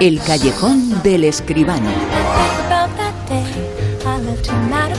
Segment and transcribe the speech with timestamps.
[0.00, 1.90] El callejón del escribano.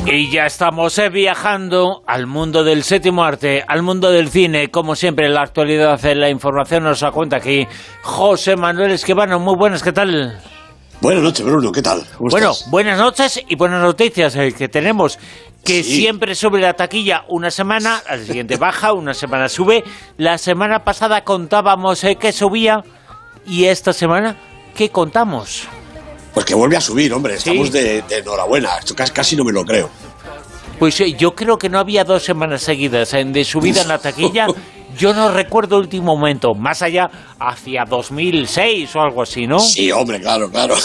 [0.07, 4.95] Y ya estamos eh, viajando al mundo del séptimo arte, al mundo del cine, como
[4.95, 7.67] siempre en la actualidad, en la información nos da cuenta aquí
[8.03, 9.39] José Manuel Esquivano.
[9.39, 10.39] Muy buenas, ¿qué tal?
[11.01, 12.03] Buenas noches, Bruno, ¿qué tal?
[12.19, 15.19] bueno, buenas noches y buenas noticias eh, que tenemos.
[15.65, 19.83] Que siempre sube la taquilla una semana, al siguiente baja, una semana sube.
[20.15, 22.83] La semana pasada contábamos eh, que subía
[23.47, 24.37] y esta semana,
[24.75, 25.63] ¿qué contamos?
[26.35, 27.33] Pues que vuelve a subir, hombre.
[27.33, 28.77] Estamos de, enhorabuena.
[28.77, 29.89] Esto casi, no me lo creo.
[30.77, 34.47] Pues eh, yo creo que no había dos semanas seguidas de subida en la taquilla.
[34.97, 37.09] Yo no recuerdo el último momento, más allá
[37.39, 39.59] hacia 2006 o algo así, ¿no?
[39.59, 40.75] Sí, hombre, claro, claro.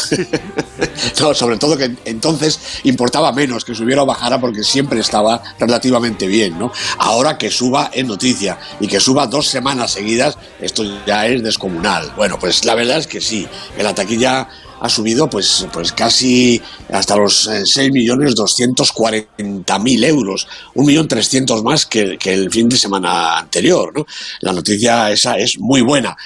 [1.20, 6.26] no, sobre todo que entonces importaba menos que subiera o bajara porque siempre estaba relativamente
[6.26, 6.72] bien, ¿no?
[6.98, 12.12] Ahora que suba en noticia y que suba dos semanas seguidas, esto ya es descomunal.
[12.16, 14.48] Bueno, pues la verdad es que sí, que la taquilla
[14.80, 22.68] ha subido pues, pues casi hasta los 6.240.000 eh, euros, 1.300.000 más que, el fin
[22.68, 24.04] de semana anterior.
[24.40, 26.16] La noticia esa es muy buena.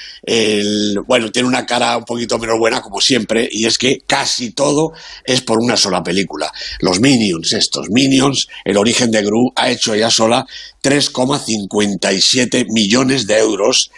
[1.06, 4.92] Bueno, tiene una cara un poquito menos buena como siempre y es que casi todo
[5.24, 6.52] es por una sola película.
[6.80, 10.46] Los Minions, estos Minions, el origen de Gru ha hecho ya sola
[10.82, 13.90] 3,57 millones de euros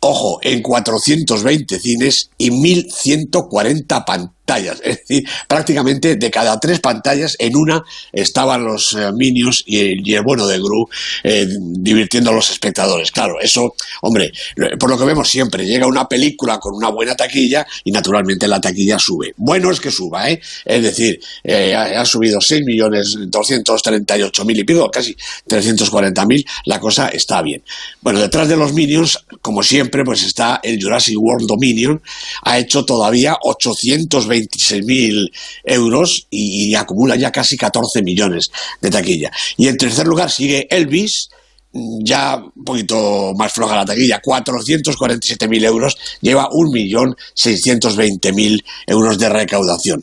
[0.00, 7.54] ojo, en 420 cines y 1.140 pantallas es decir, prácticamente de cada tres pantallas, en
[7.54, 10.88] una estaban los eh, Minions y el, bueno de Gru
[11.22, 13.12] eh, divirtiendo a los espectadores.
[13.12, 14.32] Claro, eso, hombre,
[14.78, 18.58] por lo que vemos siempre, llega una película con una buena taquilla y naturalmente la
[18.60, 19.34] taquilla sube.
[19.36, 20.40] Bueno es que suba, ¿eh?
[20.64, 25.14] Es decir, eh, ha, subido 6.238.000 y pico, casi
[25.48, 27.62] 340.000, la cosa está bien.
[28.00, 32.02] Bueno, detrás de los Minions, como siempre, pues está el Jurassic World Dominion,
[32.42, 35.30] ha hecho todavía 820 26.000
[35.64, 38.50] euros y, acumula ya casi 14 millones
[38.80, 39.32] de taquilla.
[39.56, 41.30] Y en tercer lugar sigue Elvis,
[41.72, 50.02] ya un poquito más floja la taquilla, 447.000 euros, lleva 1.620.000 euros de recaudación.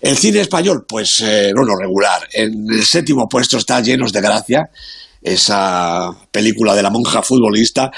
[0.00, 2.26] El cine español, pues eh, no, no regular.
[2.32, 4.68] En el séptimo puesto está Llenos de Gracia,
[5.22, 7.90] esa película de la monja futbolista,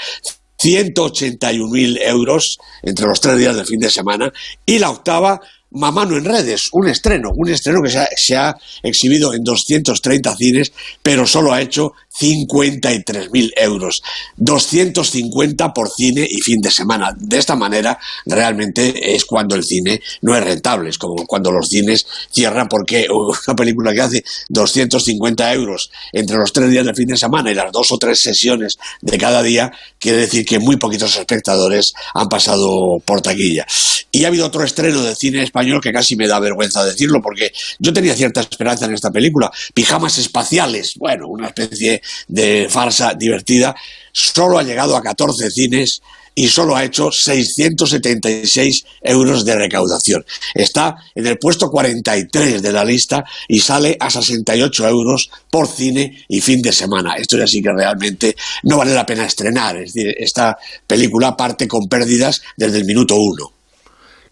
[0.59, 4.31] 181.000 euros entre los tres días del fin de semana.
[4.65, 9.43] Y la octava, Mamano en redes, un estreno, un estreno que se ha, exhibido en
[9.43, 10.71] 230 cines,
[11.03, 14.01] pero solo ha hecho 53.000 euros,
[14.37, 17.13] 250 por cine y fin de semana.
[17.17, 21.67] De esta manera, realmente es cuando el cine no es rentable, es como cuando los
[21.67, 23.07] cines cierran porque
[23.47, 27.55] una película que hace 250 euros entre los tres días del fin de semana y
[27.55, 32.27] las dos o tres sesiones de cada día, quiere decir que muy poquitos espectadores han
[32.27, 33.65] pasado por taquilla.
[34.11, 37.51] Y ha habido otro estreno de cine español que casi me da vergüenza decirlo porque
[37.77, 39.51] yo tenía cierta esperanza en esta película.
[39.73, 43.75] Pijamas espaciales, bueno, una especie de farsa divertida,
[44.11, 46.01] solo ha llegado a 14 cines
[46.37, 50.23] y solo ha hecho 676 euros de recaudación.
[50.53, 56.25] Está en el puesto 43 de la lista y sale a 68 euros por cine
[56.29, 57.15] y fin de semana.
[57.15, 59.77] Esto ya sí que realmente no vale la pena estrenar.
[59.77, 63.56] Es decir, esta película parte con pérdidas desde el minuto uno.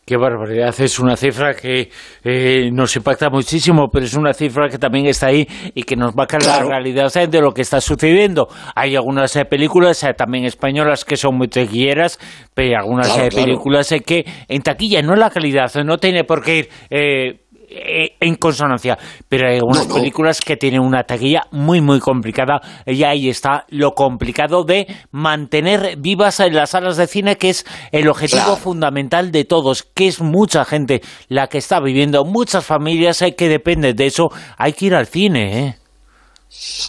[0.08, 1.90] Qué barbaridad, es una cifra que
[2.24, 6.14] eh, nos impacta muchísimo, pero es una cifra que también está ahí y que nos
[6.14, 8.48] va a crear la realidad de lo que está sucediendo.
[8.76, 12.20] Hay algunas eh, películas eh, también españolas que son muy tequilleras,
[12.54, 16.70] pero hay algunas películas que en taquilla no la calidad, no tiene por qué ir
[16.92, 17.45] eh,
[17.76, 18.98] en consonancia,
[19.28, 23.92] pero hay algunas películas que tienen una taquilla muy muy complicada y ahí está lo
[23.92, 29.46] complicado de mantener vivas en las salas de cine que es el objetivo fundamental de
[29.46, 34.06] todos, que es mucha gente la que está viviendo, muchas familias hay que dependen de
[34.06, 35.85] eso, hay que ir al cine, ¿eh?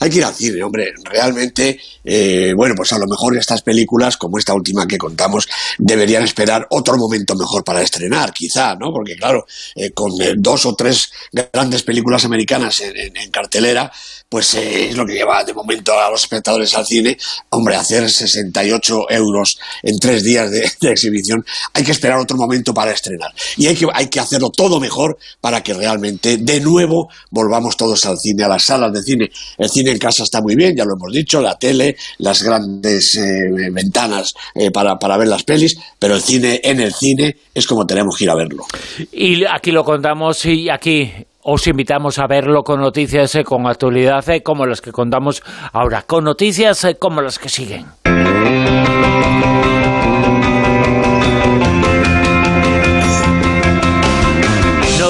[0.00, 0.92] Hay que ir al cine, hombre.
[1.04, 5.48] Realmente, eh, bueno, pues a lo mejor estas películas, como esta última que contamos,
[5.78, 8.92] deberían esperar otro momento mejor para estrenar, quizá, ¿no?
[8.92, 13.90] Porque, claro, eh, con eh, dos o tres grandes películas americanas en cartelera,
[14.28, 17.16] pues es lo que lleva de momento a los espectadores al cine.
[17.50, 22.90] Hombre, hacer 68 euros en tres días de, exhibición, hay que esperar otro momento para
[22.90, 23.32] estrenar.
[23.56, 28.04] Y hay que, hay que hacerlo todo mejor para que realmente de nuevo volvamos todos
[28.06, 29.30] al cine, a las salas de cine.
[29.58, 33.16] El cine en casa está muy bien, ya lo hemos dicho, la tele, las grandes
[33.16, 37.66] eh, ventanas eh, para, para ver las pelis, pero el cine en el cine es
[37.66, 38.64] como tenemos que ir a verlo.
[39.12, 41.10] Y aquí lo contamos y aquí
[41.48, 45.42] os invitamos a verlo con noticias, eh, con actualidad, eh, como las que contamos
[45.72, 47.86] ahora, con noticias como las que siguen.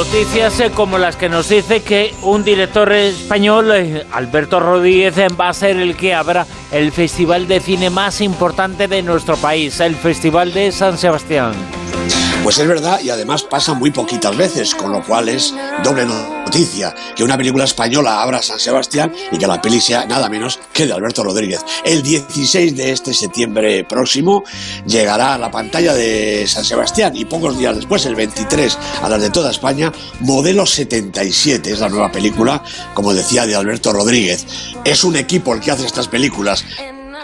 [0.06, 5.28] Noticias eh, como las que nos dice que un director español, eh, Alberto Rodríguez, eh,
[5.28, 9.80] va a ser el que abra el festival de cine más importante de nuestro país,
[9.80, 11.52] el Festival de San Sebastián.
[12.46, 15.52] Pues es verdad y además pasa muy poquitas veces, con lo cual es
[15.82, 20.28] doble noticia que una película española abra San Sebastián y que la peli sea nada
[20.28, 21.64] menos que de Alberto Rodríguez.
[21.84, 24.44] El 16 de este septiembre próximo
[24.86, 29.20] llegará a la pantalla de San Sebastián y pocos días después, el 23, a las
[29.20, 32.62] de toda España, Modelo 77 es la nueva película,
[32.94, 34.46] como decía, de Alberto Rodríguez.
[34.84, 36.64] Es un equipo el que hace estas películas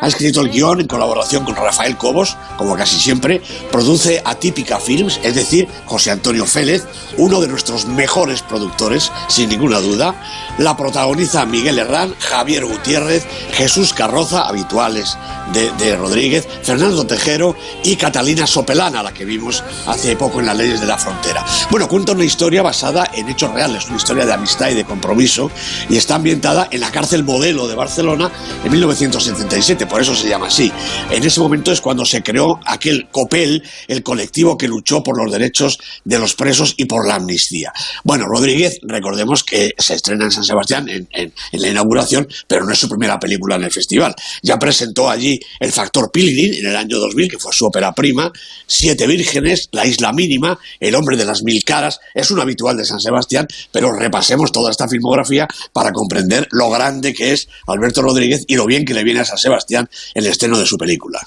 [0.03, 3.41] ha escrito el guion en colaboración con Rafael Cobos, como casi siempre,
[3.71, 6.85] produce Atípica Films, es decir, José Antonio Félez,
[7.19, 10.17] uno de nuestros mejores productores, sin ninguna duda.
[10.59, 15.17] La protagoniza Miguel Herrán, Javier Gutiérrez, Jesús Carroza, habituales
[15.53, 17.55] de, Rodríguez, Fernando Tejero
[17.85, 21.45] y Catalina Sopelana, la que vimos hace poco en las leyes de la frontera.
[21.71, 25.51] Bueno, cuenta una historia basada en hechos reales, una historia de amistad y de compromiso,
[25.89, 28.33] y está ambientada en la cárcel modelo de Barcelona
[28.65, 30.73] en 1977 por eso se llama así.
[31.11, 35.31] En ese momento es cuando se creó aquel COPEL, el colectivo que luchó por los
[35.31, 37.75] derechos de los presos y por la amnistía.
[38.03, 42.79] Bueno, Rodríguez, recordemos que se estrena en San Sebastián en, la inauguración, pero no es
[42.79, 44.15] su primera película en el festival.
[44.43, 48.33] Ya presentó allí El Factor Pilgrim en el año 2000, que fue su ópera prima,
[48.67, 52.87] Siete Vírgenes, La Isla Mínima, El Hombre de las Mil Caras, es un habitual de
[52.87, 58.47] San Sebastián, pero repasemos toda esta filmografía para comprender lo grande que es Alberto Rodríguez
[58.47, 59.81] y lo bien que le viene a San Sebastián
[60.14, 61.20] el estreno de su película.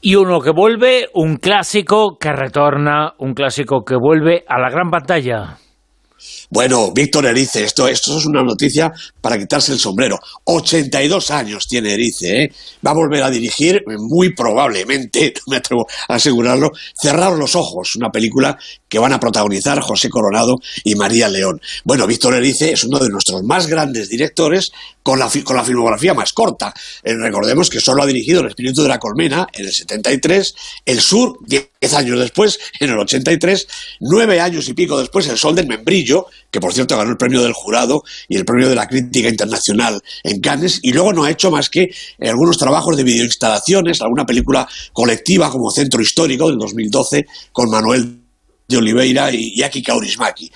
[0.00, 4.90] Y uno que vuelve, un clásico que retorna, un clásico que vuelve a la gran
[4.90, 5.58] pantalla.
[6.50, 10.18] Bueno, Víctor Erice, esto, esto es una noticia para quitarse el sombrero.
[10.44, 12.52] 82 años tiene Erice, ¿eh?
[12.86, 17.96] Va a volver a dirigir, muy probablemente, no me atrevo a asegurarlo, Cerrar los Ojos,
[17.96, 18.56] una película
[18.88, 21.60] que van a protagonizar José Coronado y María León.
[21.82, 24.70] Bueno, Víctor Erice es uno de nuestros más grandes directores
[25.02, 26.72] con la, con la filmografía más corta.
[27.02, 30.54] Eh, recordemos que solo ha dirigido El espíritu de la colmena en el 73,
[30.86, 33.66] El Sur, 10 años después, en el 83,
[34.00, 36.13] nueve años y pico después, El Sol del Membrillo,
[36.50, 40.00] que por cierto ganó el premio del jurado y el premio de la crítica internacional
[40.22, 44.68] en Cannes, y luego no ha hecho más que algunos trabajos de videoinstalaciones, alguna película
[44.92, 48.20] colectiva como Centro Histórico del 2012 con Manuel
[48.66, 50.50] de Oliveira y Yaki Kaurismaki.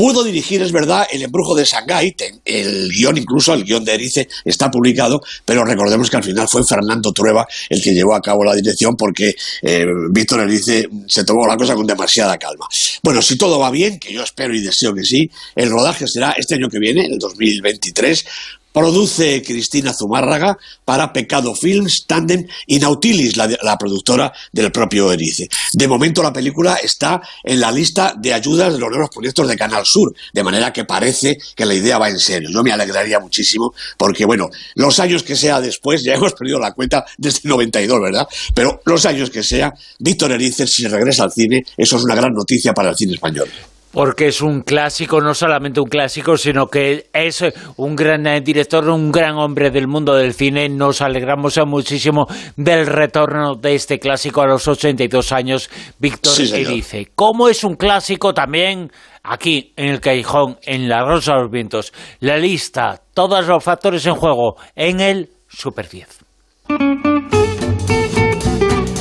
[0.00, 2.16] Pudo dirigir, es verdad, El embrujo de Shanghái,
[2.46, 6.64] el guion incluso, el guion de Erice, está publicado, pero recordemos que al final fue
[6.64, 11.46] Fernando Trueba el que llevó a cabo la dirección porque eh, Víctor Erice se tomó
[11.46, 12.66] la cosa con demasiada calma.
[13.02, 16.30] Bueno, si todo va bien, que yo espero y deseo que sí, el rodaje será
[16.30, 18.24] este año que viene, el 2023,
[18.72, 25.48] produce Cristina Zumárraga para Pecado Films, Tandem y Nautilis, la, productora del propio Erice.
[25.72, 29.56] De momento la película está en la lista de ayudas de los nuevos proyectos de
[29.56, 32.50] Canal Sur, de manera que parece que la idea va en serio.
[32.52, 36.72] Yo me alegraría muchísimo porque, bueno, los años que sea después, ya hemos perdido la
[36.72, 38.28] cuenta desde el 92, ¿verdad?
[38.54, 42.32] Pero los años que sea, Víctor Erice, si regresa al cine, eso es una gran
[42.32, 43.48] noticia para el cine español
[43.92, 47.44] porque es un clásico, no solamente un clásico, sino que es
[47.76, 50.68] un gran director, un gran hombre del mundo del cine.
[50.68, 52.26] Nos alegramos muchísimo
[52.56, 57.08] del retorno de este clásico a los 82 años, Víctor Erice.
[57.14, 58.90] ¿Cómo es un clásico también
[59.22, 61.92] aquí en el Callejón, en La Rosa de los Vientos?
[62.20, 66.06] La lista, todos los factores en juego en el Super 10.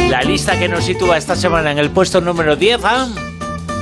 [0.10, 3.08] La lista que nos sitúa esta semana en el puesto número 10 ¿ah?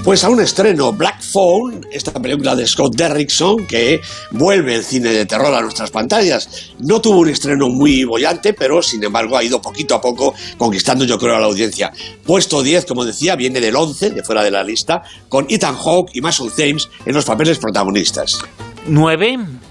[0.03, 3.99] Pues a un estreno, Black Phone, esta película de Scott Derrickson que
[4.31, 6.71] vuelve el cine de terror a nuestras pantallas.
[6.79, 11.03] No tuvo un estreno muy bollante, pero sin embargo ha ido poquito a poco conquistando
[11.03, 11.91] yo creo a la audiencia.
[12.25, 16.11] Puesto 10, como decía, viene del 11, de fuera de la lista, con Ethan Hawke
[16.13, 18.39] y Mason Thames en los papeles protagonistas.
[18.87, 19.66] 9.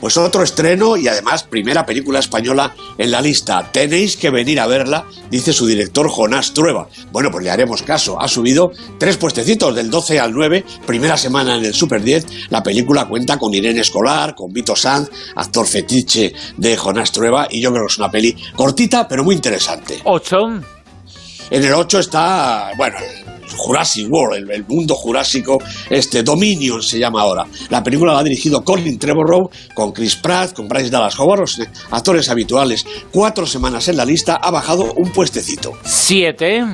[0.00, 3.70] Pues otro estreno y además primera película española en la lista.
[3.70, 6.88] Tenéis que venir a verla, dice su director Jonás Trueba.
[7.12, 8.20] Bueno, pues le haremos caso.
[8.20, 12.48] Ha subido tres puestecitos del 12 al 9, primera semana en el Super 10.
[12.50, 17.60] La película cuenta con Irene Escolar, con Vito Sanz, actor fetiche de Jonás Trueba, y
[17.60, 20.00] yo creo que es una peli cortita pero muy interesante.
[20.04, 20.36] 8.
[21.50, 22.96] En el 8 está, bueno,
[23.56, 27.46] Jurassic World, el, mundo jurásico, este Dominion se llama ahora.
[27.68, 31.60] La película la ha dirigido Colin Trevorrow con Chris Pratt, con Bryce Dallas Howard, los
[31.90, 32.86] actores habituales.
[33.10, 35.72] Cuatro semanas en la lista, ha bajado un puestecito.
[35.84, 36.64] Siete.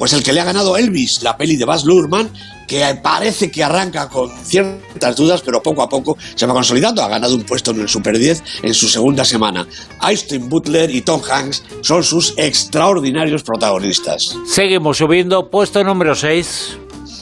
[0.00, 2.30] Pues el que le ha ganado Elvis, la peli de Baz Luhrmann,
[2.66, 7.02] que parece que arranca con ciertas dudas, pero poco a poco se va consolidando.
[7.02, 9.68] Ha ganado un puesto en el Super 10 en su segunda semana.
[9.98, 14.34] Austin Butler y Tom Hanks son sus extraordinarios protagonistas.
[14.46, 16.78] Seguimos subiendo, puesto número 6.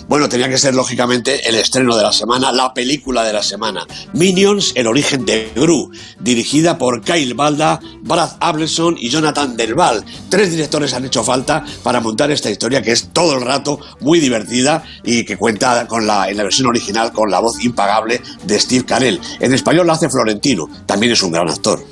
[0.09, 3.87] Bueno, tenía que ser lógicamente el estreno de la semana, la película de la semana.
[4.15, 10.03] Minions, el origen de Gru, dirigida por Kyle Balda, Brad Ableson y Jonathan Delval.
[10.31, 14.19] Tres directores han hecho falta para montar esta historia que es todo el rato muy
[14.19, 18.59] divertida y que cuenta con la, en la versión original con la voz impagable de
[18.59, 19.21] Steve Carell.
[19.41, 21.85] En español la hace Florentino, también es un gran actor.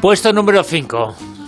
[0.00, 1.39] Puesto número 5.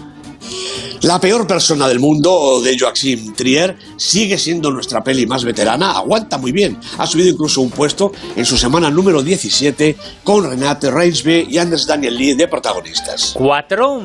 [1.02, 6.38] La peor persona del mundo de Joachim Trier sigue siendo nuestra peli más veterana, aguanta
[6.38, 6.78] muy bien.
[6.96, 11.88] Ha subido incluso un puesto en su semana número 17 con Renate Reinsve y Anders
[11.88, 13.32] Daniel Lee de protagonistas.
[13.34, 14.00] ¿Cuatro?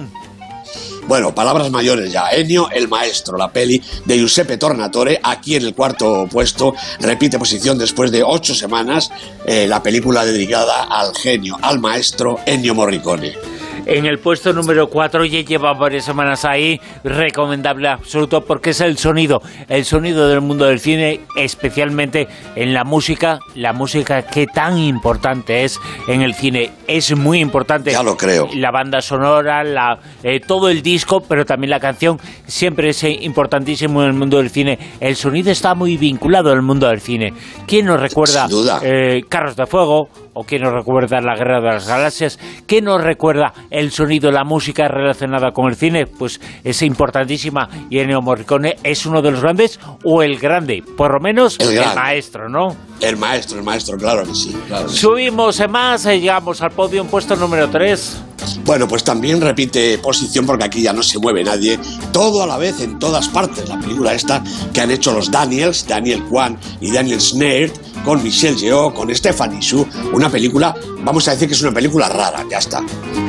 [1.08, 2.30] Bueno, palabras mayores ya.
[2.32, 7.77] Ennio el Maestro, la peli de Giuseppe Tornatore, aquí en el cuarto puesto, repite posición
[7.77, 9.12] después de ocho semanas,
[9.46, 13.57] eh, la película dedicada al genio, al maestro Ennio Morricone
[13.88, 18.98] en el puesto número 4 ya lleva varias semanas ahí, recomendable absoluto porque es el
[18.98, 24.77] sonido, el sonido del mundo del cine, especialmente en la música, la música que tan
[24.77, 27.91] importante es en el cine, es muy importante.
[27.91, 28.50] Ya lo creo.
[28.56, 34.01] La banda sonora, la, eh, todo el disco, pero también la canción, siempre es importantísimo
[34.03, 34.77] en el mundo del cine.
[35.00, 37.34] El sonido está muy vinculado al mundo del cine.
[37.65, 38.48] ¿Quién nos recuerda?
[38.84, 43.01] Eh, Carros de Fuego, o qué nos recuerda la Guerra de las Galaxias, qué nos
[43.03, 48.75] recuerda el sonido, la música relacionada con el cine, pues es importantísima y Ennio Morricone
[48.84, 52.75] es uno de los grandes o el grande, por lo menos el, maestro, ¿no?
[53.01, 54.56] El maestro, el maestro, claro que sí.
[54.88, 58.24] Subimos en más, y llegamos al podio, puesto número 3.
[58.63, 61.79] Bueno, pues también repite posición porque aquí ya no se mueve nadie.
[62.12, 63.67] Todo a la vez, en todas partes.
[63.67, 67.72] La película esta que han hecho los Daniels, Daniel Kwan y Daniel Snared,
[68.08, 69.86] con Michelle Yeoh, con Stephanie Su.
[70.14, 70.74] Una película,
[71.04, 72.82] vamos a decir que es una película rara, ya está.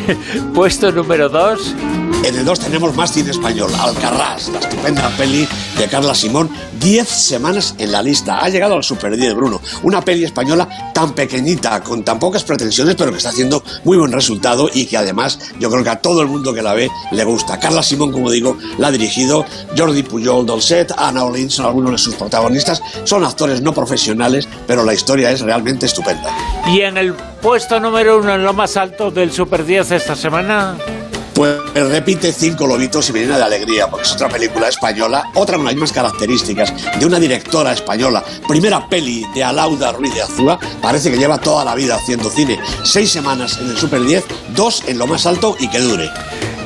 [0.55, 1.75] Puesto número 2.
[2.25, 5.49] En el 2 tenemos más cine español, Alcarrás, la estupenda peli
[5.79, 8.41] de Carla Simón, 10 semanas en la lista.
[8.41, 9.63] Ha llegado al Super 10, Bruno.
[9.83, 14.13] Una peli española tan pequeñita, con tan pocas pretensiones, pero que está haciendo muy buen
[14.13, 17.25] resultado y que además yo creo que a todo el mundo que la ve le
[17.25, 17.59] gusta.
[17.59, 19.47] Carla Simón, como digo, la ha dirigido
[19.77, 22.83] Jordi Pujol Dolcet, Ana Olin son algunos de sus protagonistas.
[23.05, 26.31] Son actores no profesionales, pero la historia es realmente estupenda.
[26.67, 30.77] Y en el puesto número uno, en lo más alto del Super 10 esta semana.
[31.39, 35.55] Pues repite Cinco Lobitos y me llena de alegría, porque es otra película española, otra
[35.55, 38.25] con las mismas características, de una directora española.
[38.49, 42.59] Primera peli de Alauda Ruiz de Azúa, parece que lleva toda la vida haciendo cine.
[42.83, 44.25] Seis semanas en el Super 10,
[44.57, 46.11] dos en lo más alto y que dure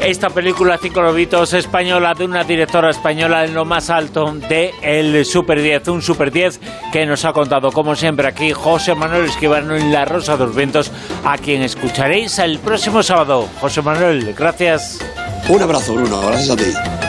[0.04, 5.24] esta película Cinco Lobitos española de una directora española en lo más alto de el
[5.24, 6.60] Super 10, un Super 10
[6.92, 10.56] que nos ha contado como siempre aquí José Manuel Esquivano en La Rosa de los
[10.56, 10.90] Vientos,
[11.24, 13.48] a quien escucharéis el próximo sábado.
[13.60, 14.98] José Manuel, gracias.
[15.48, 17.01] Un abrazo Bruno, gracias a ti.